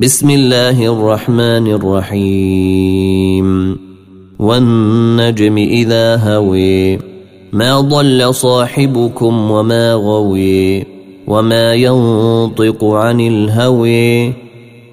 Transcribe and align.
بسم 0.00 0.30
الله 0.30 0.92
الرحمن 0.92 1.66
الرحيم. 1.76 3.48
والنجم 4.38 5.56
إذا 5.56 6.16
هوي 6.16 6.98
ما 7.52 7.80
ضل 7.80 8.34
صاحبكم 8.34 9.50
وما 9.50 9.94
غوي 9.94 10.84
وما 11.26 11.74
ينطق 11.74 12.84
عن 12.84 13.20
الهوي. 13.20 14.32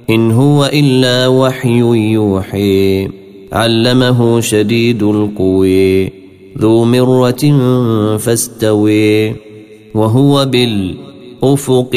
إن 0.09 0.31
هو 0.31 0.65
إلا 0.73 1.27
وحي 1.27 1.79
يوحي 2.11 3.07
علمه 3.53 4.39
شديد 4.39 5.03
القوي 5.03 6.11
ذو 6.59 6.85
مرة 6.85 7.43
فاستوي 8.17 9.35
وهو 9.95 10.45
بالأفق 10.45 11.91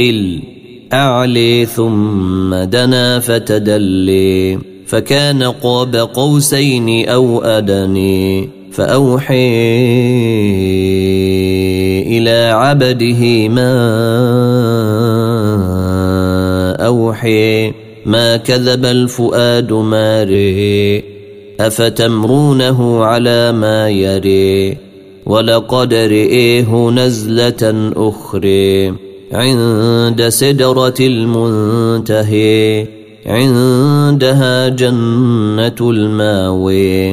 الاعلي 0.92 1.66
ثم 1.66 2.54
دنا 2.54 3.18
فتدلي 3.18 4.58
فكان 4.86 5.42
قاب 5.42 5.96
قوسين 5.96 7.08
أو 7.08 7.42
أدني 7.42 8.48
فأوحي 8.72 9.50
إلى 12.06 12.50
عبده 12.50 13.48
ما 13.48 13.72
أوحي 16.86 17.72
ما 18.06 18.36
كذب 18.36 18.84
الفؤاد 18.84 19.72
ماري 19.72 21.04
أفتمرونه 21.60 23.04
على 23.04 23.52
ما 23.52 23.90
يري 23.90 24.76
ولقد 25.26 25.94
رئيه 25.94 26.90
نزلة 26.90 27.92
أخرى 27.96 29.09
عند 29.32 30.28
سدرة 30.28 30.94
المنتهي 31.00 32.86
عندها 33.26 34.68
جنة 34.68 35.76
الماوي. 35.80 37.12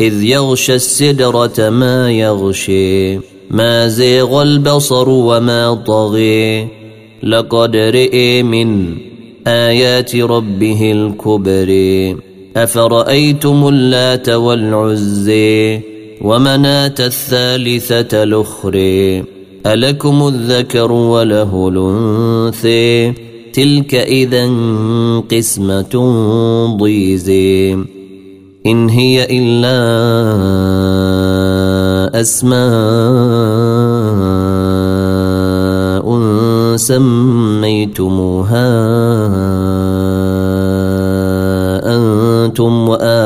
إذ 0.00 0.22
يغشى 0.22 0.74
السدرة 0.74 1.70
ما 1.70 2.10
يغشي 2.10 3.18
ما 3.50 3.88
زيغ 3.88 4.42
البصر 4.42 5.08
وما 5.08 5.74
طغي. 5.74 6.68
لقد 7.22 7.76
رئي 7.76 8.42
من 8.42 8.96
آيات 9.46 10.16
ربه 10.16 10.92
الكبر 10.92 11.70
أفرأيتم 12.56 13.68
اللات 13.68 14.28
والعزي 14.28 15.80
ومناة 16.20 16.94
الثالثة 17.00 18.22
الاخرى 18.22 19.33
ألكم 19.66 20.28
الذكر 20.28 20.92
وله 20.92 21.68
الأنثى. 21.68 23.12
تلك 23.54 23.94
اذا 23.94 24.50
قسمة 25.30 25.94
ضيزي 26.80 27.72
إن 28.66 28.88
هي 28.88 29.26
إلا 29.30 29.80
أسماء 32.20 32.64
سميتموها 36.76 38.68
أنتم 41.96 42.88
واباؤكم 42.88 43.23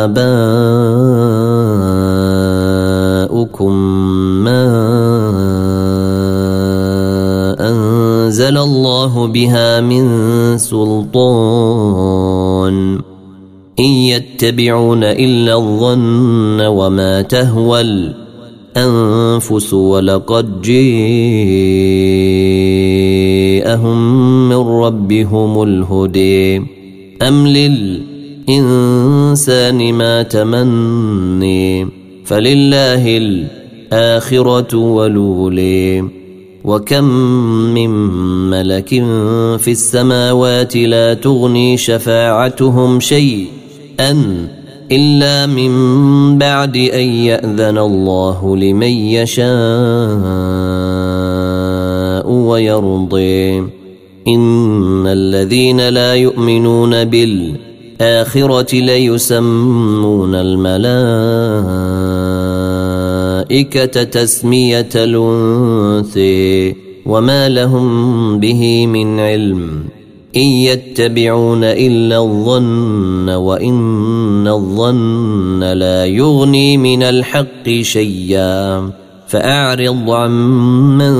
بها 9.26 9.80
من 9.80 10.04
سلطان 10.58 12.28
إن 13.78 13.84
يتبعون 13.84 15.04
إلا 15.04 15.54
الظن 15.54 16.60
وما 16.60 17.22
تهوى 17.22 17.80
الأنفس 18.76 19.74
ولقد 19.74 20.62
جاءهم 20.62 20.88
من 24.48 24.56
ربهم 24.56 25.62
الهدي 25.62 26.56
أم 27.22 27.46
للإنسان 28.48 29.94
ما 29.94 30.22
تمني 30.22 31.88
فلله 32.24 33.16
الآخرة 33.18 34.76
ولولي 34.76 36.17
وكم 36.68 37.04
من 37.74 37.90
ملك 38.50 38.88
في 39.58 39.70
السماوات 39.70 40.76
لا 40.76 41.14
تغني 41.14 41.76
شفاعتهم 41.76 43.00
شيئا 43.00 44.46
الا 44.92 45.46
من 45.46 45.72
بعد 46.38 46.76
ان 46.76 47.08
ياذن 47.08 47.78
الله 47.78 48.56
لمن 48.56 48.92
يشاء 49.16 49.48
ويرضي 52.30 53.58
ان 54.28 55.06
الذين 55.06 55.88
لا 55.88 56.14
يؤمنون 56.14 57.04
بالاخره 57.04 58.74
ليسمون 58.74 60.34
الملائكة 63.50 64.02
تسمية 64.02 64.88
الانثي 64.94 66.74
وما 67.06 67.48
لهم 67.48 68.40
به 68.40 68.86
من 68.86 69.20
علم. 69.20 69.84
إن 70.36 70.42
يتبعون 70.42 71.64
إلا 71.64 72.18
الظن 72.18 73.28
وإن 73.28 74.48
الظن 74.48 75.64
لا 75.64 76.04
يغني 76.04 76.76
من 76.76 77.02
الحق 77.02 77.68
شيئا. 77.82 78.90
فأعرض 79.28 80.10
عمن 80.10 81.14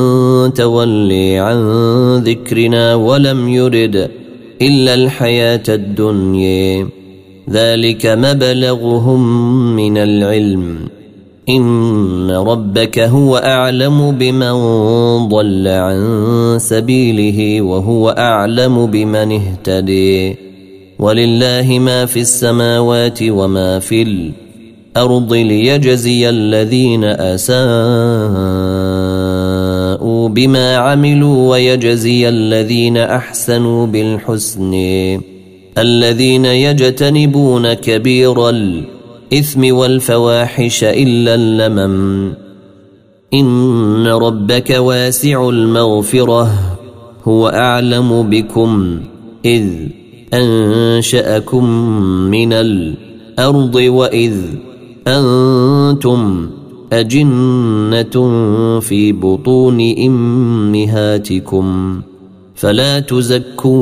تولي 0.54 1.38
عن 1.38 1.58
ذكرنا 2.16 2.94
ولم 2.94 3.48
يرد 3.48 4.10
إلا 4.62 4.94
الحياة 4.94 5.62
الدنيا. 5.68 6.88
ذلك 7.50 8.06
مبلغهم 8.06 9.22
من 9.76 9.98
العلم. 9.98 10.97
ان 11.48 12.30
ربك 12.30 12.98
هو 12.98 13.36
اعلم 13.36 14.10
بمن 14.10 14.52
ضل 15.28 15.68
عن 15.68 16.56
سبيله 16.60 17.62
وهو 17.62 18.10
اعلم 18.10 18.86
بمن 18.86 19.40
اهتدي 19.40 20.36
ولله 20.98 21.78
ما 21.78 22.06
في 22.06 22.20
السماوات 22.20 23.18
وما 23.22 23.78
في 23.78 24.02
الأرض 24.02 25.32
ليجزي 25.32 26.28
الذين 26.28 27.04
اساءوا 27.04 27.58
بما 30.28 30.76
عملوا 30.76 31.50
ويجزي 31.50 32.28
الذين 32.28 32.96
احسنوا 32.96 33.86
بالحسن 33.86 34.72
الذين 35.78 36.44
يجتنبون 36.44 37.72
كبير 37.72 38.50
الإثم 39.32 39.76
والفواحش 39.76 40.84
إلا 40.84 41.34
اللمم. 41.34 42.32
إن 43.34 44.06
ربك 44.06 44.70
واسع 44.70 45.48
المغفرة 45.48 46.50
هو 47.24 47.48
أعلم 47.48 48.22
بكم 48.30 49.00
إذ 49.44 49.66
أنشأكم 50.34 51.64
من 52.30 52.52
الأرض 52.52 53.74
وإذ 53.74 54.36
أنتم 55.06 56.50
أجنة 56.92 58.40
في 58.80 59.12
بطون 59.12 59.94
إمهاتكم. 60.06 61.66
فلا 62.54 63.00
تزكوا 63.00 63.74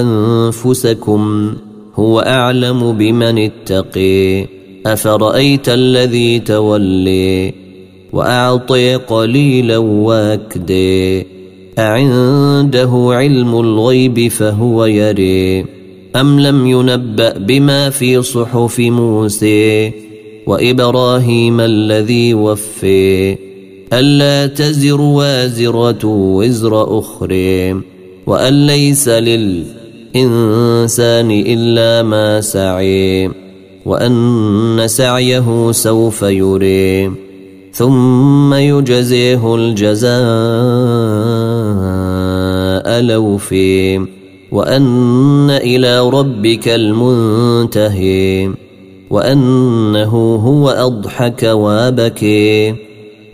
أنفسكم. 0.00 1.54
هو 1.94 2.20
أعلم 2.20 2.92
بمن 2.92 3.38
اتقي. 3.38 4.46
أفرأيت 4.86 5.68
الذي 5.68 6.38
تولي 6.38 7.54
وأعطي 8.12 8.94
قليلا 8.94 9.78
وأكدي. 9.78 11.26
أعنده 11.78 12.90
علم 13.10 13.60
الغيب 13.60 14.28
فهو 14.28 14.84
يري. 14.84 15.64
أم 16.16 16.40
لم 16.40 16.66
ينبأ 16.66 17.38
بما 17.38 17.90
في 17.90 18.22
صحف 18.22 18.80
موسى 18.80 19.92
وإبراهيم 20.46 21.60
الذي 21.60 22.34
وفي. 22.34 23.36
ألا 23.92 24.46
تزر 24.46 25.00
وازرة 25.00 26.04
وزر 26.04 26.98
أخرى 26.98 27.80
وأن 28.26 28.66
ليس 28.66 29.08
لل 29.08 29.83
الإنسان 30.16 31.30
إلا 31.30 32.02
ما 32.02 32.40
سعي 32.40 33.30
وأن 33.86 34.82
سعيه 34.86 35.72
سوف 35.72 36.22
يري 36.22 37.10
ثم 37.72 38.54
يجزيه 38.54 39.54
الجزاء 39.54 40.14
لوفي 43.00 44.06
وأن 44.52 45.50
إلى 45.50 46.08
ربك 46.08 46.68
المنتهي 46.68 48.50
وأنه 49.10 50.34
هو 50.34 50.70
أضحك 50.70 51.42
وأبكي 51.42 52.74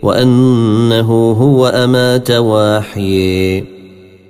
وأنه 0.01 1.31
هو 1.31 1.67
أمات 1.67 2.31
وأحيي. 2.31 3.70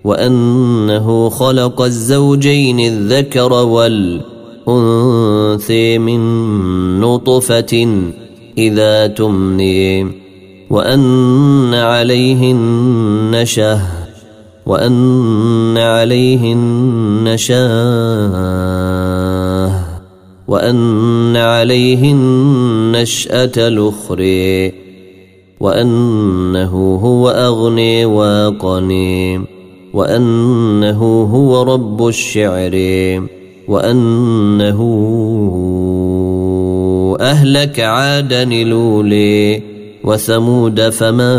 وأنه 0.03 1.29
خلق 1.29 1.81
الزوجين 1.81 2.79
الذكر 2.79 3.53
والانثي 4.67 5.17
من 5.97 6.19
نطفة 6.99 7.87
إذا 8.57 9.07
تمني 9.07 10.21
وأن 10.69 11.73
عليه 11.73 12.51
النشه 12.51 13.81
وأن 14.65 15.77
عليه 15.77 16.53
النشاه 16.53 17.81
وأن 20.47 21.37
عليه 21.37 22.11
النشاه 22.11 23.51
الأخرى 23.57 24.71
وأنه 25.59 26.99
هو 27.03 27.29
اغني 27.29 28.05
واقني 28.05 29.41
وأنه 29.93 31.23
هو 31.23 31.63
رب 31.63 32.07
الشعر 32.07 32.75
وأنه 33.67 34.79
أهلك 37.21 37.79
عادا 37.79 38.45
لولي 38.45 39.61
وثمود 40.03 40.89
فما 40.89 41.33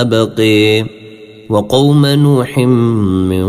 أبقي 0.00 0.84
وقوم 1.50 2.06
نوح 2.06 2.58
من 2.58 3.46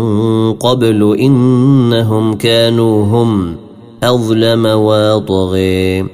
قبل 0.53 1.17
إنهم 1.19 2.33
كانوا 2.33 3.05
هم 3.05 3.55
أظلم 4.03 4.65
واطغي 4.65 6.05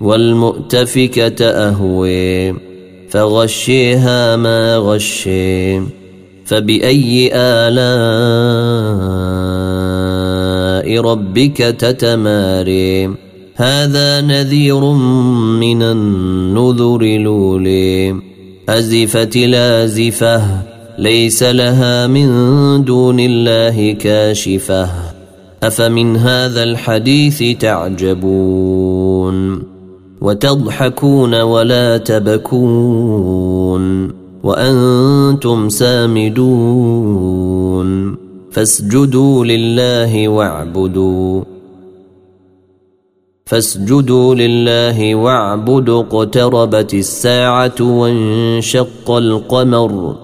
والمؤتفكة 0.00 1.44
أهوي. 1.44 2.69
فغشيها 3.10 4.36
ما 4.36 4.76
غشي. 4.76 5.80
فبأي 6.44 7.30
آلاء 7.34 7.80
ربك 11.00 11.56
تتماري؟ 11.56 13.14
هذا 13.56 14.20
نذير 14.20 14.84
من 15.60 15.82
النذر 15.82 17.02
لولي 17.02 18.20
أزفت 18.68 19.36
لازفه 19.36 20.42
ليس 20.98 21.42
لها 21.42 22.06
من 22.06 22.28
دون 22.84 23.20
الله 23.20 23.92
كاشفة. 23.92 24.90
أفمن 25.62 26.16
هذا 26.16 26.62
الحديث 26.62 27.58
تعجبون؟ 27.58 29.00
وتضحكون 30.20 31.40
ولا 31.40 31.96
تبكون 31.96 33.84
وأنتم 34.42 35.68
سامدون 35.68 37.20
فاسجدوا 38.50 39.44
لله 39.44 40.28
واعبدوا 40.28 41.42
فاسجدوا 43.46 44.34
لله 44.34 45.14
واعبدوا 45.14 46.00
اقتربت 46.02 46.94
الساعة 46.94 47.74
وانشق 47.80 49.10
القمر 49.10 50.16